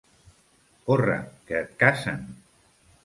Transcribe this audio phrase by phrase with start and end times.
[0.87, 1.17] Corre,
[1.51, 2.25] que et casen.